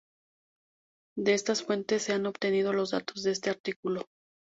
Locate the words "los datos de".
2.73-3.33